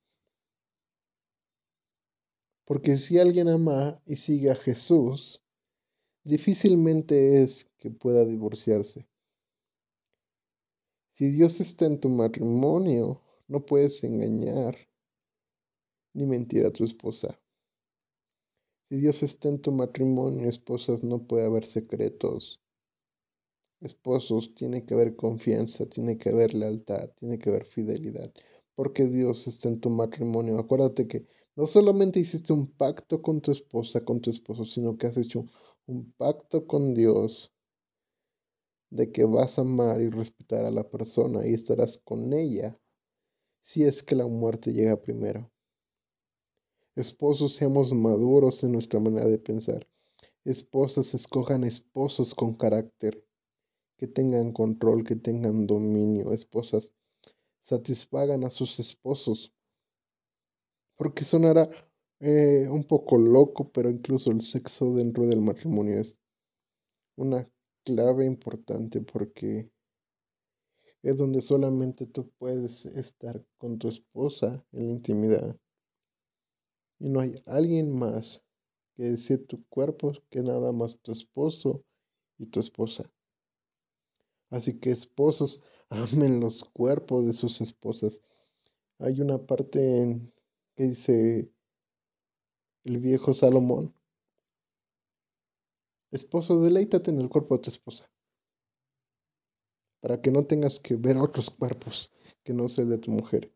Porque 2.66 2.98
si 2.98 3.20
alguien 3.20 3.50
ama 3.50 4.02
y 4.06 4.18
sigue 4.18 4.52
a 4.52 4.56
Jesús, 4.56 5.42
difícilmente 6.24 7.42
es 7.42 7.68
que 7.78 7.90
pueda 7.90 8.26
divorciarse. 8.26 9.08
Si 11.14 11.32
Dios 11.32 11.62
está 11.62 11.86
en 11.86 12.00
tu 12.00 12.10
matrimonio, 12.10 13.22
no 13.48 13.66
puedes 13.66 14.04
engañar 14.04 14.76
ni 16.14 16.26
mentir 16.26 16.66
a 16.66 16.72
tu 16.72 16.84
esposa. 16.84 17.40
Si 18.90 19.00
Dios 19.00 19.24
está 19.24 19.50
en 19.50 19.62
tu 19.62 19.72
matrimonio, 19.72 20.48
esposas, 20.48 21.04
no 21.04 21.28
puede 21.28 21.46
haber 21.46 21.66
secretos. 21.66 22.62
Esposos, 23.82 24.54
tiene 24.56 24.86
que 24.86 24.94
haber 24.94 25.16
confianza, 25.16 25.86
tiene 25.88 26.18
que 26.18 26.30
haber 26.30 26.54
lealtad, 26.54 27.10
tiene 27.20 27.38
que 27.38 27.50
haber 27.50 27.66
fidelidad. 27.66 28.34
Porque 28.76 29.06
Dios 29.06 29.48
está 29.48 29.70
en 29.70 29.80
tu 29.80 29.90
matrimonio. 29.90 30.58
Acuérdate 30.60 31.08
que 31.08 31.28
no 31.56 31.66
solamente 31.66 32.20
hiciste 32.20 32.54
un 32.54 32.68
pacto 32.68 33.22
con 33.22 33.42
tu 33.42 33.52
esposa, 33.52 34.04
con 34.04 34.22
tu 34.22 34.30
esposo, 34.30 34.66
sino 34.66 34.98
que 34.98 35.08
has 35.08 35.18
hecho 35.18 35.46
un 35.88 36.12
pacto 36.14 36.68
con 36.68 36.94
Dios 36.94 37.52
de 38.90 39.12
que 39.12 39.26
vas 39.26 39.58
a 39.58 39.62
amar 39.62 40.02
y 40.02 40.10
respetar 40.10 40.66
a 40.66 40.72
la 40.72 40.90
persona 40.90 41.46
y 41.46 41.54
estarás 41.54 41.98
con 41.98 42.34
ella 42.34 42.80
si 43.66 43.84
es 43.84 44.04
que 44.04 44.14
la 44.16 44.28
muerte 44.28 44.74
llega 44.74 45.02
primero. 45.02 45.52
Esposos, 46.96 47.56
seamos 47.56 47.92
maduros 47.94 48.64
en 48.64 48.74
nuestra 48.74 49.00
manera 49.00 49.28
de 49.28 49.40
pensar. 49.40 49.88
Esposas, 50.44 51.16
escojan 51.16 51.64
esposos 51.64 52.36
con 52.36 52.54
carácter, 52.54 53.26
que 53.98 54.06
tengan 54.06 54.54
control, 54.54 55.04
que 55.04 55.16
tengan 55.16 55.66
dominio. 55.66 56.32
Esposas, 56.32 56.94
satisfagan 57.64 58.44
a 58.44 58.52
sus 58.52 58.80
esposos 58.80 59.52
porque 60.96 61.24
sonará 61.24 61.68
eh, 62.20 62.68
un 62.70 62.84
poco 62.84 63.18
loco, 63.18 63.72
pero 63.72 63.90
incluso 63.90 64.30
el 64.30 64.42
sexo 64.42 64.94
dentro 64.94 65.26
del 65.26 65.42
matrimonio 65.42 66.00
es 66.00 66.20
una 67.18 67.50
clave 67.84 68.28
importante 68.28 69.02
porque 69.02 69.72
es 71.06 71.16
donde 71.18 71.44
solamente 71.44 72.08
tú 72.08 72.32
puedes 72.40 72.88
estar 72.88 73.46
con 73.60 73.78
tu 73.78 73.90
esposa 73.90 74.66
en 74.72 74.88
la 74.88 74.94
intimidad. 74.94 75.56
Y 76.98 77.10
no 77.10 77.20
hay 77.20 77.36
alguien 77.46 77.96
más 77.96 78.44
que 78.96 79.04
desee 79.04 79.38
tu 79.38 79.64
cuerpo 79.68 80.14
que 80.32 80.42
nada 80.42 80.72
más 80.72 80.98
tu 80.98 81.12
esposo 81.12 81.84
y 82.40 82.48
tu 82.48 82.60
esposa. 82.60 83.08
Así 84.50 84.80
que 84.80 84.90
esposos, 84.90 85.64
amen 85.90 86.40
los 86.40 86.64
cuerpos 86.64 87.28
de 87.28 87.34
sus 87.34 87.62
esposas. 87.62 88.24
Hay 88.98 89.22
una 89.22 89.46
parte 89.46 89.98
en 89.98 90.34
que 90.76 90.86
dice 90.86 91.52
el 92.84 92.98
viejo 92.98 93.32
Salomón. 93.36 93.94
Esposo, 96.10 96.60
deleítate 96.62 97.12
en 97.12 97.22
el 97.22 97.30
cuerpo 97.30 97.58
de 97.58 97.62
tu 97.62 97.70
esposa, 97.70 98.10
para 100.00 100.22
que 100.22 100.32
no 100.32 100.46
tengas 100.46 100.80
que 100.80 100.96
ver 100.96 101.18
otros 101.18 101.50
cuerpos 101.50 102.12
que 102.44 102.54
no 102.54 102.70
sea 102.70 102.86
de 102.86 102.98
tu 102.98 103.12
mujer. 103.12 103.52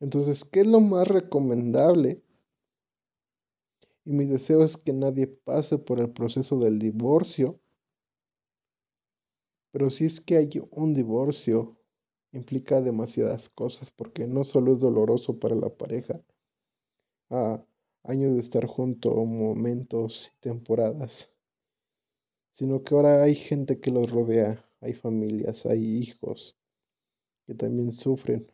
Entonces, 0.00 0.44
¿qué 0.44 0.60
es 0.60 0.66
lo 0.66 0.80
más 0.80 1.08
recomendable? 1.08 2.22
Y 4.04 4.12
mi 4.12 4.26
deseo 4.26 4.62
es 4.62 4.76
que 4.76 4.92
nadie 4.92 5.26
pase 5.26 5.76
por 5.76 6.00
el 6.00 6.10
proceso 6.10 6.58
del 6.58 6.78
divorcio. 6.78 7.60
Pero 9.72 9.90
si 9.90 10.06
es 10.06 10.20
que 10.20 10.36
hay 10.36 10.50
un 10.70 10.94
divorcio, 10.94 11.76
implica 12.32 12.80
demasiadas 12.80 13.48
cosas 13.48 13.90
porque 13.90 14.26
no 14.26 14.44
solo 14.44 14.72
es 14.74 14.80
doloroso 14.80 15.38
para 15.38 15.56
la 15.56 15.68
pareja, 15.68 16.22
a 17.30 17.62
años 18.04 18.34
de 18.34 18.40
estar 18.40 18.66
juntos, 18.66 19.14
momentos 19.14 20.32
y 20.34 20.40
temporadas, 20.40 21.30
sino 22.58 22.82
que 22.82 22.92
ahora 22.92 23.22
hay 23.22 23.36
gente 23.36 23.78
que 23.78 23.92
los 23.92 24.10
rodea, 24.10 24.68
hay 24.80 24.92
familias, 24.92 25.64
hay 25.64 26.00
hijos 26.00 26.58
que 27.46 27.54
también 27.54 27.92
sufren 27.92 28.50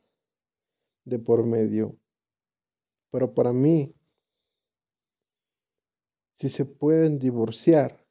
de 1.06 1.18
por 1.18 1.46
medio. 1.46 1.96
Pero 3.10 3.32
para 3.32 3.54
mí, 3.54 3.94
si 6.36 6.50
se 6.50 6.66
pueden 6.66 7.18
divorciar, 7.18 8.06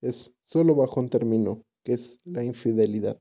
es 0.00 0.34
solo 0.42 0.74
bajo 0.74 1.00
un 1.00 1.10
término, 1.10 1.66
que 1.84 1.92
es 1.92 2.18
la 2.24 2.42
infidelidad. 2.42 3.20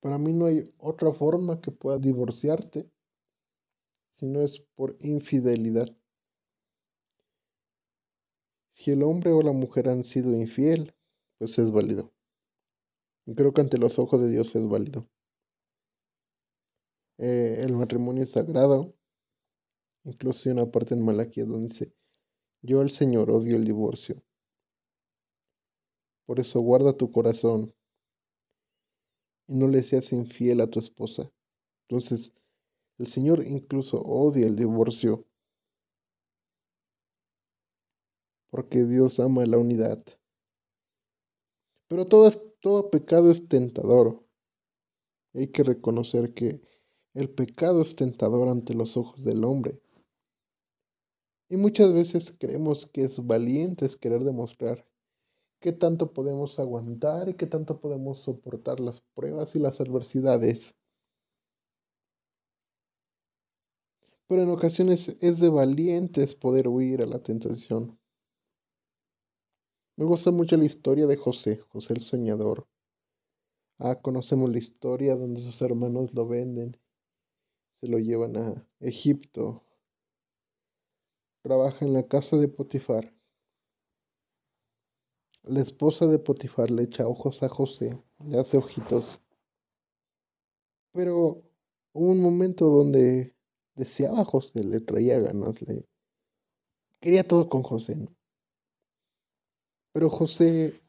Para 0.00 0.18
mí 0.18 0.34
no 0.34 0.44
hay 0.44 0.70
otra 0.76 1.14
forma 1.14 1.62
que 1.62 1.70
puedas 1.70 2.02
divorciarte 2.02 2.90
si 4.10 4.26
no 4.26 4.42
es 4.42 4.60
por 4.74 4.98
infidelidad. 5.00 5.97
Si 8.78 8.92
el 8.92 9.02
hombre 9.02 9.32
o 9.32 9.42
la 9.42 9.50
mujer 9.50 9.88
han 9.88 10.04
sido 10.04 10.32
infiel, 10.32 10.94
pues 11.36 11.58
es 11.58 11.72
válido. 11.72 12.12
Y 13.26 13.34
creo 13.34 13.52
que 13.52 13.60
ante 13.60 13.76
los 13.76 13.98
ojos 13.98 14.20
de 14.22 14.30
Dios 14.30 14.54
es 14.54 14.68
válido. 14.68 15.08
Eh, 17.18 17.60
el 17.64 17.72
matrimonio 17.72 18.22
es 18.22 18.30
sagrado. 18.30 18.94
Incluso 20.04 20.48
hay 20.48 20.52
una 20.52 20.70
parte 20.70 20.94
en 20.94 21.04
Malaquía 21.04 21.44
donde 21.44 21.66
dice, 21.66 21.92
yo 22.62 22.80
al 22.80 22.90
Señor 22.90 23.32
odio 23.32 23.56
el 23.56 23.64
divorcio. 23.64 24.22
Por 26.24 26.38
eso 26.38 26.60
guarda 26.60 26.96
tu 26.96 27.10
corazón 27.10 27.74
y 29.48 29.56
no 29.56 29.66
le 29.66 29.82
seas 29.82 30.12
infiel 30.12 30.60
a 30.60 30.70
tu 30.70 30.78
esposa. 30.78 31.32
Entonces, 31.88 32.32
el 32.98 33.08
Señor 33.08 33.44
incluso 33.44 34.00
odia 34.02 34.46
el 34.46 34.54
divorcio 34.54 35.26
porque 38.50 38.84
Dios 38.84 39.20
ama 39.20 39.44
la 39.46 39.58
unidad. 39.58 40.04
Pero 41.88 42.06
todo, 42.06 42.30
todo 42.60 42.90
pecado 42.90 43.30
es 43.30 43.48
tentador. 43.48 44.24
Hay 45.34 45.48
que 45.48 45.62
reconocer 45.62 46.34
que 46.34 46.60
el 47.14 47.30
pecado 47.30 47.82
es 47.82 47.96
tentador 47.96 48.48
ante 48.48 48.74
los 48.74 48.96
ojos 48.96 49.24
del 49.24 49.44
hombre. 49.44 49.80
Y 51.48 51.56
muchas 51.56 51.92
veces 51.92 52.36
creemos 52.38 52.86
que 52.86 53.04
es 53.04 53.26
valiente 53.26 53.86
es 53.86 53.96
querer 53.96 54.22
demostrar 54.22 54.86
qué 55.60 55.72
tanto 55.72 56.12
podemos 56.12 56.58
aguantar 56.58 57.28
y 57.28 57.34
qué 57.34 57.46
tanto 57.46 57.80
podemos 57.80 58.18
soportar 58.20 58.80
las 58.80 59.00
pruebas 59.14 59.56
y 59.56 59.58
las 59.58 59.80
adversidades. 59.80 60.74
Pero 64.28 64.42
en 64.42 64.50
ocasiones 64.50 65.16
es 65.20 65.40
de 65.40 65.48
valientes 65.48 66.34
poder 66.34 66.68
huir 66.68 67.02
a 67.02 67.06
la 67.06 67.22
tentación. 67.22 67.98
Me 69.98 70.04
gusta 70.04 70.30
mucho 70.30 70.56
la 70.56 70.64
historia 70.64 71.08
de 71.08 71.16
José, 71.16 71.56
José 71.70 71.94
el 71.94 72.00
soñador. 72.00 72.68
Ah, 73.80 73.96
conocemos 74.00 74.48
la 74.48 74.58
historia 74.58 75.16
donde 75.16 75.40
sus 75.40 75.60
hermanos 75.60 76.14
lo 76.14 76.28
venden. 76.28 76.78
se 77.80 77.88
lo 77.88 77.98
llevan 77.98 78.36
a 78.36 78.64
Egipto. 78.78 79.64
Trabaja 81.42 81.84
en 81.84 81.94
la 81.94 82.06
casa 82.06 82.36
de 82.36 82.46
Potifar. 82.46 83.12
La 85.42 85.60
esposa 85.62 86.06
de 86.06 86.20
Potifar 86.20 86.70
le 86.70 86.84
echa 86.84 87.08
ojos 87.08 87.42
a 87.42 87.48
José, 87.48 88.00
le 88.24 88.38
hace 88.38 88.56
ojitos. 88.56 89.20
Pero 90.92 91.42
hubo 91.92 92.12
un 92.12 92.22
momento 92.22 92.66
donde 92.66 93.34
deseaba 93.74 94.20
a 94.20 94.24
José, 94.24 94.62
le 94.62 94.78
traía 94.78 95.18
ganas, 95.18 95.60
le 95.62 95.88
quería 97.00 97.26
todo 97.26 97.48
con 97.48 97.64
José. 97.64 97.96
Pero 99.98 100.10
José 100.10 100.80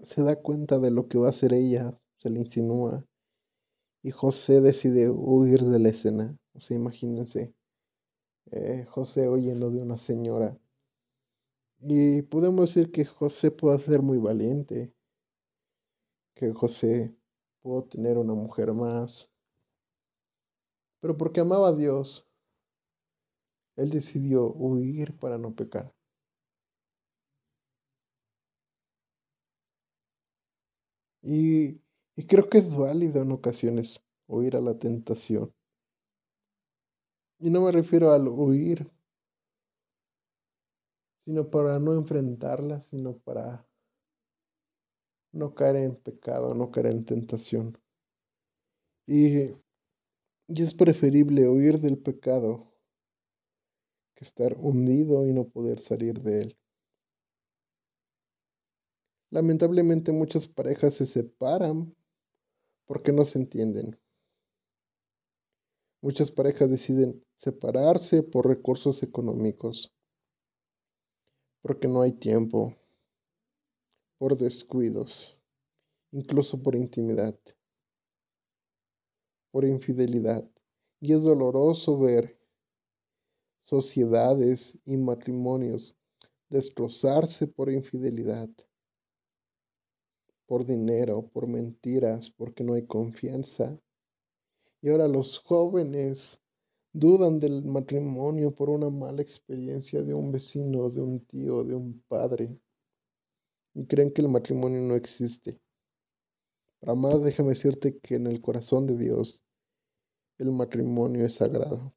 se 0.00 0.22
da 0.22 0.36
cuenta 0.36 0.78
de 0.78 0.92
lo 0.92 1.08
que 1.08 1.18
va 1.18 1.26
a 1.26 1.30
hacer 1.30 1.52
ella, 1.52 2.00
se 2.18 2.30
le 2.30 2.38
insinúa. 2.38 3.04
Y 4.00 4.12
José 4.12 4.60
decide 4.60 5.10
huir 5.10 5.64
de 5.64 5.80
la 5.80 5.88
escena. 5.88 6.38
O 6.54 6.60
sea, 6.60 6.76
imagínense, 6.76 7.52
eh, 8.52 8.86
José 8.88 9.26
oyendo 9.26 9.72
de 9.72 9.82
una 9.82 9.96
señora. 9.96 10.56
Y 11.80 12.22
podemos 12.22 12.72
decir 12.72 12.92
que 12.92 13.04
José 13.04 13.50
puede 13.50 13.80
ser 13.80 14.02
muy 14.02 14.18
valiente, 14.18 14.94
que 16.36 16.52
José 16.52 17.12
pudo 17.60 17.82
tener 17.86 18.18
una 18.18 18.34
mujer 18.34 18.72
más, 18.72 19.32
pero 21.00 21.16
porque 21.16 21.40
amaba 21.40 21.70
a 21.70 21.74
Dios, 21.74 22.24
él 23.74 23.90
decidió 23.90 24.46
huir 24.52 25.18
para 25.18 25.38
no 25.38 25.56
pecar. 25.56 25.92
Y, 31.22 31.80
y 32.16 32.26
creo 32.26 32.48
que 32.48 32.58
es 32.58 32.76
válido 32.76 33.22
en 33.22 33.32
ocasiones 33.32 34.02
huir 34.26 34.56
a 34.56 34.60
la 34.60 34.78
tentación. 34.78 35.52
Y 37.38 37.50
no 37.50 37.62
me 37.62 37.72
refiero 37.72 38.12
al 38.12 38.28
huir, 38.28 38.90
sino 41.24 41.48
para 41.50 41.78
no 41.78 41.94
enfrentarla, 41.94 42.80
sino 42.80 43.16
para 43.18 43.66
no 45.32 45.54
caer 45.54 45.76
en 45.76 45.96
pecado, 45.96 46.54
no 46.54 46.70
caer 46.70 46.86
en 46.86 47.04
tentación. 47.04 47.78
Y, 49.06 49.50
y 50.48 50.62
es 50.62 50.74
preferible 50.74 51.48
huir 51.48 51.80
del 51.80 51.98
pecado 51.98 52.72
que 54.14 54.24
estar 54.24 54.56
hundido 54.58 55.26
y 55.26 55.32
no 55.32 55.48
poder 55.48 55.80
salir 55.80 56.20
de 56.22 56.42
él. 56.42 56.61
Lamentablemente 59.32 60.12
muchas 60.12 60.46
parejas 60.46 60.92
se 60.92 61.06
separan 61.06 61.96
porque 62.84 63.12
no 63.12 63.24
se 63.24 63.38
entienden. 63.38 63.98
Muchas 66.02 66.30
parejas 66.30 66.70
deciden 66.70 67.24
separarse 67.36 68.22
por 68.22 68.46
recursos 68.46 69.02
económicos, 69.02 69.90
porque 71.62 71.88
no 71.88 72.02
hay 72.02 72.12
tiempo, 72.12 72.76
por 74.18 74.36
descuidos, 74.36 75.38
incluso 76.10 76.62
por 76.62 76.76
intimidad, 76.76 77.34
por 79.50 79.64
infidelidad. 79.64 80.46
Y 81.00 81.14
es 81.14 81.22
doloroso 81.22 81.98
ver 81.98 82.38
sociedades 83.62 84.78
y 84.84 84.98
matrimonios 84.98 85.96
destrozarse 86.50 87.46
por 87.46 87.70
infidelidad, 87.72 88.50
por 90.52 90.66
dinero, 90.66 91.30
por 91.32 91.46
mentiras, 91.46 92.28
porque 92.28 92.62
no 92.62 92.74
hay 92.74 92.86
confianza. 92.86 93.80
Y 94.82 94.90
ahora 94.90 95.08
los 95.08 95.38
jóvenes 95.38 96.42
dudan 96.92 97.40
del 97.40 97.64
matrimonio 97.64 98.54
por 98.54 98.68
una 98.68 98.90
mala 98.90 99.22
experiencia 99.22 100.02
de 100.02 100.12
un 100.12 100.30
vecino, 100.30 100.90
de 100.90 101.00
un 101.00 101.24
tío, 101.24 101.64
de 101.64 101.74
un 101.74 102.04
padre. 102.06 102.54
Y 103.72 103.86
creen 103.86 104.12
que 104.12 104.20
el 104.20 104.28
matrimonio 104.28 104.82
no 104.82 104.94
existe. 104.94 105.58
Para 106.80 106.96
más, 106.96 107.22
déjame 107.24 107.48
decirte 107.48 107.98
que 108.00 108.16
en 108.16 108.26
el 108.26 108.42
corazón 108.42 108.86
de 108.86 108.98
Dios 108.98 109.42
el 110.36 110.52
matrimonio 110.52 111.24
es 111.24 111.32
sagrado. 111.32 111.94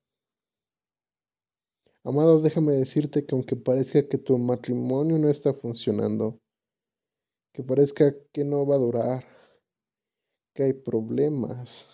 Amado, 2.06 2.40
déjame 2.40 2.72
decirte 2.72 3.26
que 3.26 3.36
aunque 3.36 3.58
parezca 3.58 4.08
que 4.08 4.18
tu 4.18 4.38
matrimonio 4.38 5.20
no 5.20 5.28
está 5.28 5.54
funcionando, 5.54 6.40
que 7.56 7.64
parezca 7.64 8.14
que 8.34 8.44
no 8.44 8.66
va 8.68 8.76
a 8.76 8.80
durar, 8.80 9.26
que 10.54 10.64
hay 10.64 10.74
problemas, 10.74 11.88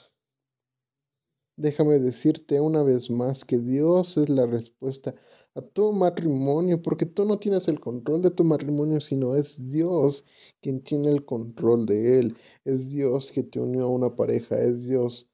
déjame 1.55 1.99
decirte 1.99 2.59
una 2.59 2.81
vez 2.81 3.11
más 3.11 3.45
que 3.45 3.59
Dios 3.59 4.17
es 4.17 4.29
la 4.29 4.47
respuesta 4.47 5.13
a 5.53 5.61
tu 5.61 5.91
matrimonio, 5.91 6.81
porque 6.81 7.05
tú 7.05 7.25
no 7.25 7.37
tienes 7.37 7.67
el 7.67 7.79
control 7.79 8.23
de 8.23 8.31
tu 8.31 8.43
matrimonio, 8.43 9.01
sino 9.01 9.35
es 9.35 9.69
Dios 9.69 10.25
quien 10.61 10.81
tiene 10.81 11.11
el 11.11 11.25
control 11.25 11.85
de 11.85 12.19
él. 12.19 12.37
Es 12.65 12.89
Dios 12.89 13.31
que 13.31 13.43
te 13.43 13.59
unió 13.59 13.83
a 13.83 13.89
una 13.89 14.15
pareja, 14.15 14.59
es 14.59 14.87
Dios 14.87 15.29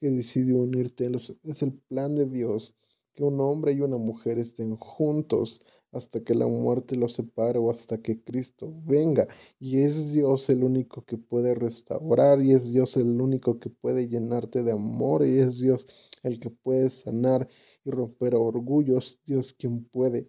que 0.00 0.10
decidió 0.10 0.58
unirte, 0.58 1.08
es 1.44 1.62
el 1.62 1.72
plan 1.88 2.14
de 2.14 2.26
Dios 2.26 2.74
que 3.14 3.24
un 3.24 3.40
hombre 3.40 3.72
y 3.72 3.80
una 3.80 3.98
mujer 3.98 4.38
estén 4.38 4.76
juntos 4.76 5.62
hasta 5.92 6.24
que 6.24 6.34
la 6.34 6.46
muerte 6.46 6.96
los 6.96 7.12
separe 7.12 7.58
o 7.58 7.70
hasta 7.70 7.98
que 7.98 8.22
Cristo 8.22 8.72
venga. 8.84 9.28
Y 9.60 9.82
es 9.82 10.12
Dios 10.12 10.48
el 10.50 10.64
único 10.64 11.04
que 11.04 11.18
puede 11.18 11.54
restaurar 11.54 12.42
y 12.42 12.52
es 12.52 12.72
Dios 12.72 12.96
el 12.96 13.20
único 13.20 13.60
que 13.60 13.70
puede 13.70 14.08
llenarte 14.08 14.62
de 14.62 14.72
amor 14.72 15.26
y 15.26 15.38
es 15.38 15.60
Dios 15.60 15.86
el 16.22 16.40
que 16.40 16.50
puede 16.50 16.90
sanar 16.90 17.48
y 17.84 17.90
romper 17.90 18.34
orgullos. 18.34 19.20
Dios 19.26 19.52
quien 19.52 19.84
puede 19.84 20.28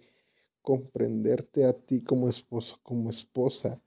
comprenderte 0.61 1.65
a 1.65 1.73
ti 1.73 2.01
como 2.03 2.29
esposo, 2.29 2.79
como 2.83 3.09
esposa. 3.09 3.81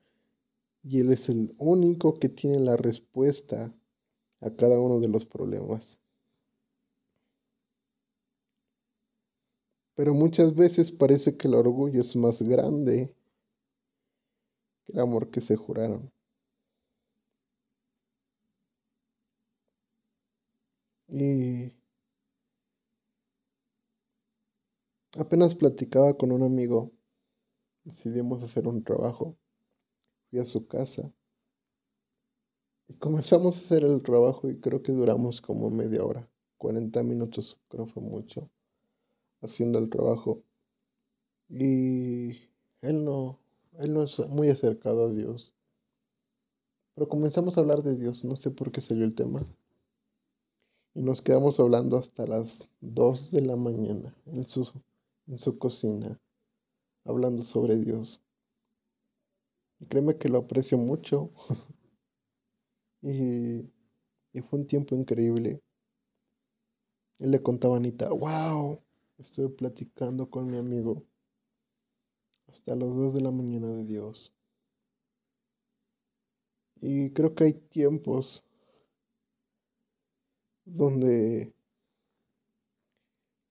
Y 0.83 1.01
Él 1.01 1.12
es 1.12 1.29
el 1.29 1.55
único 1.59 2.19
que 2.19 2.29
tiene 2.29 2.61
la 2.61 2.77
respuesta 2.77 3.75
a 4.41 4.51
cada 4.51 4.79
uno 4.81 5.01
de 5.01 5.09
los 5.09 5.27
problemas. 5.27 5.99
Pero 9.97 10.13
muchas 10.13 10.55
veces 10.55 10.93
parece 10.93 11.37
que 11.37 11.49
el 11.49 11.55
orgullo 11.55 12.03
es 12.03 12.15
más 12.15 12.43
grande 12.43 13.13
que 14.85 14.93
el 14.93 15.01
amor 15.01 15.31
que 15.31 15.41
se 15.41 15.57
juraron. 15.57 16.11
Y 21.09 21.73
apenas 25.19 25.55
platicaba 25.55 26.17
con 26.17 26.31
un 26.31 26.43
amigo, 26.43 26.93
decidimos 27.85 28.43
hacer 28.43 28.69
un 28.69 28.85
trabajo, 28.85 29.37
fui 30.31 30.41
a 30.41 30.47
su 30.47 30.67
casa 30.67 31.13
y 32.89 32.95
comenzamos 32.95 33.57
a 33.57 33.61
hacer 33.61 33.85
el 33.85 34.03
trabajo 34.03 34.51
y 34.51 34.61
creo 34.61 34.83
que 34.83 34.93
duramos 34.93 35.41
como 35.41 35.71
media 35.71 36.05
hora, 36.05 36.29
40 36.59 37.03
minutos, 37.03 37.59
creo 37.69 37.87
fue 37.87 38.03
mucho 38.03 38.51
haciendo 39.47 39.79
el 39.79 39.89
trabajo. 39.91 40.43
Y 41.49 42.31
él 42.83 43.05
no, 43.05 43.39
él 43.79 43.95
no 43.95 44.03
es 44.03 44.19
muy 44.29 44.49
acercado 44.49 45.07
a 45.07 45.13
Dios. 45.13 45.55
Pero 46.95 47.09
comenzamos 47.09 47.57
a 47.57 47.61
hablar 47.61 47.83
de 47.83 47.97
Dios, 47.97 48.25
no 48.25 48.37
sé 48.37 48.51
por 48.51 48.73
qué 48.73 48.81
salió 48.81 49.05
el 49.05 49.15
tema. 49.15 49.47
Y 50.95 51.03
nos 51.03 51.21
quedamos 51.21 51.61
hablando 51.61 51.99
hasta 51.99 52.27
las 52.27 52.67
2 52.81 53.33
de 53.33 53.43
la 53.43 53.57
mañana 53.57 54.17
en 54.25 54.49
su, 54.49 54.71
en 55.27 55.39
su 55.39 55.59
cocina, 55.59 56.19
hablando 57.05 57.43
sobre 57.43 57.77
Dios. 57.77 58.23
Y 59.79 59.87
créeme 59.87 60.17
que 60.17 60.31
lo 60.31 60.39
aprecio 60.39 60.79
mucho. 60.79 61.31
y, 63.03 63.59
y 64.33 64.41
fue 64.41 64.61
un 64.61 64.67
tiempo 64.67 64.95
increíble. 64.95 65.61
Él 67.19 67.31
le 67.31 67.43
contaba 67.43 67.75
a 67.75 67.77
Anita, 67.77 68.09
wow, 68.11 68.81
Estoy 69.19 69.49
platicando 69.49 70.29
con 70.29 70.51
mi 70.51 70.59
amigo 70.59 71.03
hasta 72.49 72.77
las 72.77 72.89
2 72.89 73.15
de 73.15 73.23
la 73.23 73.31
mañana 73.31 73.69
de 73.71 73.85
Dios. 73.85 74.35
Y 76.83 77.11
creo 77.13 77.35
que 77.35 77.45
hay 77.45 77.53
tiempos 77.55 78.45
donde 80.67 81.55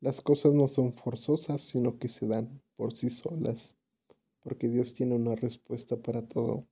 las 0.01 0.21
cosas 0.21 0.53
no 0.53 0.67
son 0.67 0.93
forzosas, 0.93 1.61
sino 1.61 1.97
que 1.97 2.09
se 2.09 2.27
dan 2.27 2.61
por 2.75 2.95
sí 2.95 3.09
solas, 3.09 3.75
porque 4.41 4.69
Dios 4.69 4.93
tiene 4.93 5.15
una 5.15 5.35
respuesta 5.35 5.97
para 5.97 6.27
todo. 6.27 6.67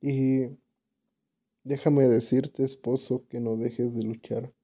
Y 0.00 0.56
déjame 1.64 2.08
decirte, 2.08 2.62
esposo, 2.62 3.26
que 3.26 3.40
no 3.40 3.56
dejes 3.56 3.96
de 3.96 4.04
luchar 4.04 4.55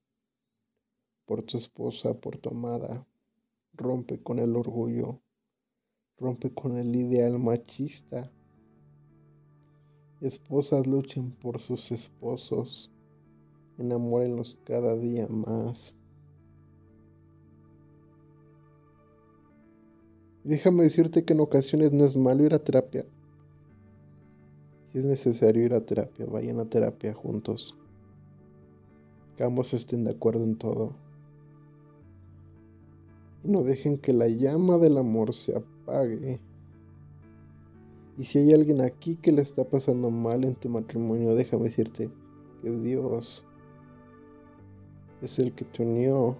por 1.32 1.44
tu 1.44 1.56
esposa, 1.56 2.12
por 2.12 2.36
tu 2.36 2.50
amada. 2.50 3.06
Rompe 3.72 4.22
con 4.22 4.38
el 4.38 4.54
orgullo, 4.54 5.22
rompe 6.18 6.52
con 6.52 6.76
el 6.76 6.94
ideal 6.94 7.38
machista. 7.38 8.30
Esposas 10.20 10.86
luchen 10.86 11.30
por 11.30 11.58
sus 11.58 11.90
esposos, 11.90 12.90
Enamórenlos 13.78 14.58
cada 14.66 14.94
día 14.94 15.26
más. 15.26 15.94
Déjame 20.44 20.82
decirte 20.82 21.24
que 21.24 21.32
en 21.32 21.40
ocasiones 21.40 21.92
no 21.92 22.04
es 22.04 22.14
malo 22.14 22.44
ir 22.44 22.52
a 22.52 22.62
terapia. 22.62 23.06
Si 24.92 24.98
es 24.98 25.06
necesario 25.06 25.64
ir 25.64 25.72
a 25.72 25.80
terapia, 25.80 26.26
vayan 26.26 26.60
a 26.60 26.66
terapia 26.66 27.14
juntos. 27.14 27.74
Que 29.38 29.44
ambos 29.44 29.72
estén 29.72 30.04
de 30.04 30.10
acuerdo 30.10 30.44
en 30.44 30.58
todo. 30.58 31.01
Y 33.44 33.50
no 33.50 33.62
dejen 33.62 33.98
que 33.98 34.12
la 34.12 34.28
llama 34.28 34.78
del 34.78 34.98
amor 34.98 35.34
se 35.34 35.56
apague. 35.56 36.40
Y 38.18 38.24
si 38.24 38.38
hay 38.38 38.52
alguien 38.52 38.80
aquí 38.80 39.16
que 39.16 39.32
le 39.32 39.42
está 39.42 39.64
pasando 39.64 40.10
mal 40.10 40.44
en 40.44 40.54
tu 40.54 40.68
matrimonio, 40.68 41.34
déjame 41.34 41.64
decirte 41.64 42.10
que 42.62 42.70
Dios 42.70 43.44
es 45.22 45.38
el 45.38 45.54
que 45.54 45.64
te 45.64 45.82
unió. 45.82 46.36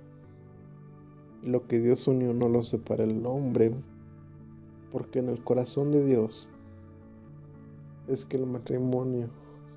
Lo 1.44 1.66
que 1.66 1.80
Dios 1.80 2.06
unió 2.06 2.34
no 2.34 2.48
lo 2.48 2.62
separa 2.62 3.04
el 3.04 3.24
hombre, 3.26 3.74
porque 4.92 5.18
en 5.18 5.28
el 5.28 5.42
corazón 5.42 5.90
de 5.90 6.04
Dios 6.04 6.50
es 8.06 8.24
que 8.24 8.36
el 8.36 8.46
matrimonio 8.46 9.28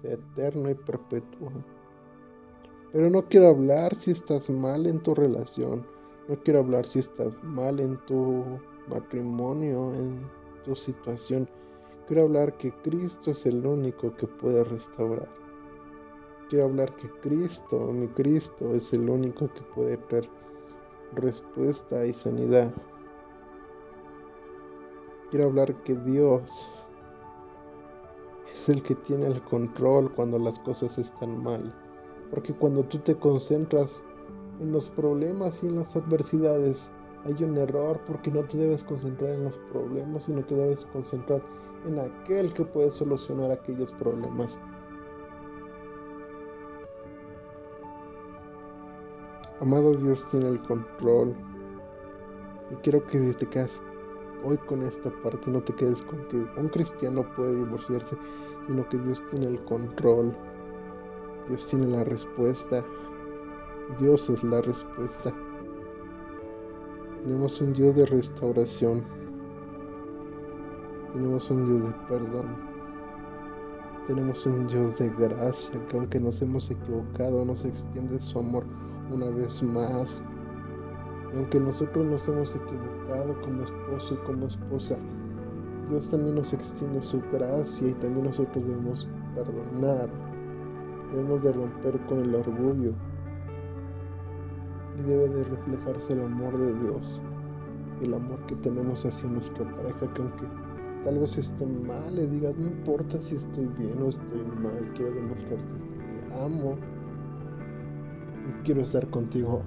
sea 0.01 0.13
eterno 0.13 0.69
y 0.69 0.75
perpetuo. 0.75 1.51
Pero 2.91 3.09
no 3.09 3.27
quiero 3.27 3.47
hablar 3.47 3.95
si 3.95 4.11
estás 4.11 4.49
mal 4.49 4.85
en 4.85 5.01
tu 5.01 5.15
relación, 5.15 5.85
no 6.27 6.35
quiero 6.43 6.59
hablar 6.59 6.87
si 6.87 6.99
estás 6.99 7.41
mal 7.43 7.79
en 7.79 7.97
tu 8.05 8.43
matrimonio, 8.87 9.93
en 9.93 10.19
tu 10.63 10.75
situación. 10.75 11.47
Quiero 12.07 12.23
hablar 12.23 12.57
que 12.57 12.71
Cristo 12.71 13.31
es 13.31 13.45
el 13.45 13.65
único 13.65 14.15
que 14.15 14.27
puede 14.27 14.63
restaurar. 14.63 15.29
Quiero 16.49 16.65
hablar 16.65 16.95
que 16.95 17.09
Cristo, 17.21 17.91
mi 17.91 18.07
Cristo, 18.07 18.73
es 18.75 18.93
el 18.93 19.09
único 19.09 19.51
que 19.53 19.61
puede 19.61 19.97
traer 19.97 20.29
respuesta 21.13 22.05
y 22.05 22.13
sanidad. 22.13 22.71
Quiero 25.29 25.45
hablar 25.45 25.73
que 25.83 25.95
Dios 25.95 26.69
es 28.53 28.69
el 28.69 28.83
que 28.83 28.95
tiene 28.95 29.27
el 29.27 29.41
control 29.43 30.13
cuando 30.13 30.37
las 30.39 30.59
cosas 30.59 30.97
están 30.97 31.43
mal. 31.43 31.73
Porque 32.29 32.53
cuando 32.53 32.83
tú 32.83 32.99
te 32.99 33.15
concentras 33.15 34.03
en 34.59 34.71
los 34.71 34.89
problemas 34.89 35.63
y 35.63 35.67
en 35.67 35.77
las 35.77 35.95
adversidades, 35.95 36.91
hay 37.25 37.43
un 37.43 37.57
error 37.57 37.99
porque 38.05 38.31
no 38.31 38.43
te 38.43 38.57
debes 38.57 38.83
concentrar 38.83 39.31
en 39.31 39.45
los 39.45 39.57
problemas, 39.71 40.23
sino 40.23 40.43
te 40.43 40.55
debes 40.55 40.85
concentrar 40.87 41.41
en 41.87 41.99
aquel 41.99 42.53
que 42.53 42.65
puede 42.65 42.91
solucionar 42.91 43.51
aquellos 43.51 43.91
problemas. 43.93 44.59
Amado 49.61 49.95
Dios 49.95 50.25
tiene 50.29 50.49
el 50.49 50.61
control. 50.63 51.35
Y 52.71 52.75
quiero 52.75 53.05
que 53.07 53.19
te 53.33 53.47
quedas 53.47 53.81
hoy 54.43 54.57
con 54.57 54.83
esta 54.83 55.09
parte, 55.23 55.49
no 55.49 55.61
te 55.61 55.73
quedes 55.73 56.01
con 56.01 56.27
que 56.27 56.37
un 56.59 56.67
cristiano 56.69 57.25
puede 57.35 57.55
divorciarse, 57.55 58.17
sino 58.67 58.87
que 58.89 58.97
Dios 58.99 59.23
tiene 59.31 59.47
el 59.47 59.63
control. 59.65 60.35
Dios 61.47 61.67
tiene 61.67 61.87
la 61.87 62.03
respuesta. 62.03 62.83
Dios 63.99 64.31
es 64.31 64.43
la 64.43 64.61
respuesta. 64.61 65.31
Tenemos 67.23 67.61
un 67.61 67.71
Dios 67.71 67.95
de 67.95 68.05
restauración. 68.07 69.03
Tenemos 71.13 71.49
un 71.51 71.65
Dios 71.67 71.85
de 71.85 71.99
perdón. 72.09 72.57
Tenemos 74.07 74.43
un 74.47 74.65
Dios 74.65 74.97
de 74.97 75.09
gracia 75.09 75.79
que 75.87 75.97
aunque 75.97 76.19
nos 76.19 76.41
hemos 76.41 76.69
equivocado, 76.71 77.45
nos 77.45 77.63
extiende 77.63 78.19
su 78.19 78.39
amor 78.39 78.65
una 79.11 79.29
vez 79.29 79.61
más. 79.61 80.21
aunque 81.35 81.59
nosotros 81.59 82.05
nos 82.05 82.27
hemos 82.27 82.55
equivocado 82.55 83.39
como 83.41 83.63
esposo 83.63 84.15
y 84.15 84.17
como 84.25 84.47
esposa, 84.47 84.97
Dios 85.87 86.09
también 86.09 86.35
nos 86.35 86.53
extiende 86.53 87.03
su 87.03 87.21
gracia 87.31 87.89
y 87.89 87.93
también 87.93 88.25
nosotros 88.25 88.65
debemos 88.65 89.07
perdonar. 89.35 90.09
Debemos 91.11 91.43
de 91.43 91.51
romper 91.51 91.99
con 92.07 92.19
el 92.21 92.33
orgullo. 92.33 92.93
Y 94.99 95.03
debe 95.03 95.29
de 95.29 95.43
reflejarse 95.43 96.13
el 96.13 96.21
amor 96.21 96.57
de 96.57 96.73
Dios. 96.79 97.21
El 98.01 98.13
amor 98.13 98.39
que 98.47 98.55
tenemos 98.55 99.05
hacia 99.05 99.29
nuestra 99.29 99.63
pareja, 99.75 100.13
que 100.13 100.21
aunque 100.21 100.45
tal 101.03 101.19
vez 101.19 101.37
esté 101.37 101.65
mal, 101.65 102.15
le 102.15 102.27
digas, 102.27 102.57
no 102.57 102.67
importa 102.67 103.19
si 103.19 103.35
estoy 103.35 103.67
bien 103.77 104.01
o 104.01 104.09
estoy 104.09 104.41
mal, 104.61 104.91
quiero 104.95 105.13
demostrarte 105.13 105.63
que 105.63 106.29
te 106.29 106.43
amo 106.43 106.77
quiero 108.63 108.81
estar 108.81 109.07
contigo 109.09 109.61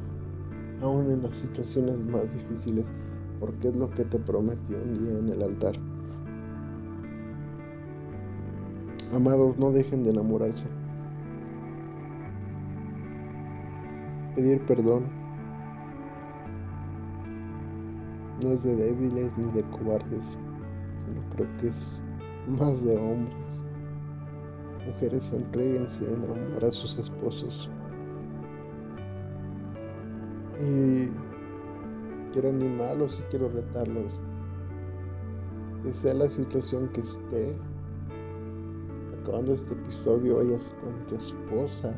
aún 0.83 1.11
en 1.11 1.23
las 1.23 1.35
situaciones 1.35 1.99
más 1.99 2.35
difíciles, 2.35 2.93
porque 3.41 3.69
es 3.69 3.77
lo 3.77 3.91
que 3.91 4.05
te 4.05 4.19
prometí 4.19 4.75
un 4.75 4.99
día 4.99 5.19
en 5.19 5.29
el 5.29 5.43
altar. 5.43 5.75
Amados, 9.15 9.59
no 9.59 9.73
dejen 9.73 10.05
de 10.05 10.11
enamorarse. 10.11 10.67
Pedir 14.39 14.61
perdón 14.67 15.03
no 18.41 18.53
es 18.53 18.63
de 18.63 18.77
débiles 18.77 19.37
ni 19.37 19.51
de 19.51 19.65
cobardes, 19.65 20.39
sino 21.05 21.21
creo 21.35 21.49
que 21.57 21.67
es 21.67 22.05
más 22.47 22.85
de 22.85 22.97
hombres. 22.97 23.65
Mujeres 24.87 25.33
entréguense 25.33 26.07
a 26.07 26.11
enamorar 26.11 26.67
a 26.67 26.71
sus 26.71 26.97
esposos. 26.99 27.69
Y 30.65 31.09
quiero 32.33 32.51
animarlos 32.51 33.19
y 33.19 33.23
quiero 33.31 33.49
retarlos. 33.49 34.21
Que 35.83 35.93
sea 35.93 36.15
la 36.15 36.29
situación 36.29 36.89
que 36.91 37.01
esté, 37.01 37.57
acabando 39.21 39.53
este 39.53 39.75
episodio, 39.75 40.37
vayas 40.37 40.77
con 40.81 41.07
tu 41.09 41.17
esposa, 41.17 41.93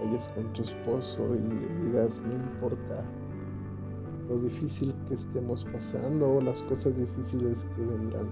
vayas 0.00 0.28
con 0.28 0.52
tu 0.52 0.62
esposo 0.62 1.34
y 1.34 1.38
le 1.38 1.84
digas, 1.84 2.22
no 2.22 2.34
importa 2.34 3.04
lo 4.28 4.38
difícil 4.38 4.94
que 5.06 5.14
estemos 5.14 5.64
pasando 5.66 6.36
o 6.36 6.40
las 6.40 6.62
cosas 6.62 6.96
difíciles 6.96 7.66
que 7.76 7.82
vendrán. 7.82 8.28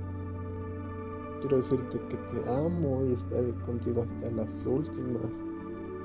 Quiero 1.41 1.59
decirte 1.59 2.01
que 2.09 2.17
te 2.17 2.49
amo 2.49 3.05
y 3.05 3.13
estaré 3.13 3.53
contigo 3.67 4.03
hasta 4.03 4.31
las 4.31 4.65
últimas, 4.65 5.39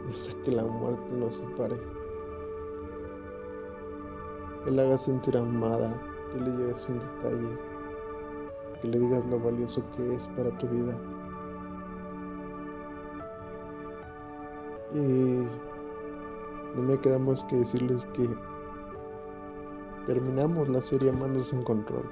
hasta 0.09 0.43
que 0.43 0.51
la 0.51 0.65
muerte 0.65 1.13
nos 1.17 1.37
separe 1.37 1.77
que 4.67 4.73
le 4.73 4.81
hagas 4.81 5.05
sentir 5.05 5.37
amada, 5.37 5.93
que 6.33 6.41
le 6.41 6.51
lleves 6.57 6.85
un 6.89 6.99
detalle, 6.99 7.57
que 8.81 8.87
le 8.89 8.99
digas 8.99 9.25
lo 9.27 9.39
valioso 9.39 9.81
que 9.95 10.15
es 10.15 10.27
para 10.29 10.49
tu 10.57 10.67
vida. 10.67 10.93
Y 14.93 15.47
no 16.75 16.83
me 16.83 16.99
queda 16.99 17.19
más 17.19 17.43
que 17.45 17.57
decirles 17.57 18.05
que 18.13 18.29
terminamos 20.05 20.69
la 20.69 20.81
serie 20.81 21.11
Manos 21.11 21.51
en 21.51 21.63
Control. 21.63 22.09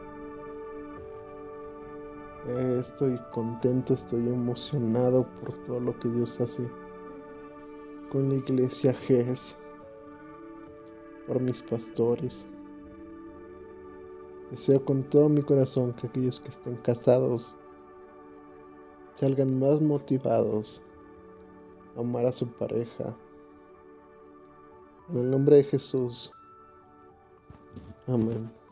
Eh, 2.47 2.77
estoy 2.79 3.19
contento, 3.31 3.93
estoy 3.93 4.27
emocionado 4.27 5.25
por 5.39 5.53
todo 5.65 5.79
lo 5.79 5.97
que 5.99 6.09
Dios 6.09 6.39
hace 6.41 6.69
con 8.11 8.29
la 8.29 8.35
iglesia 8.35 8.93
GES 8.93 9.57
por 11.25 11.41
mis 11.41 11.61
pastores. 11.61 12.45
Deseo 14.51 14.83
con 14.85 15.03
todo 15.03 15.27
mi 15.27 15.41
corazón 15.41 15.93
que 15.93 16.07
aquellos 16.07 16.39
que 16.39 16.49
estén 16.49 16.75
casados 16.77 17.55
salgan 19.15 19.59
más 19.59 19.81
motivados 19.81 20.83
amar 21.97 22.25
a 22.25 22.31
su 22.31 22.47
pareja. 22.47 23.15
En 25.09 25.17
el 25.17 25.31
nombre 25.31 25.57
de 25.57 25.63
Jesús. 25.63 26.31
Amén. 28.07 28.64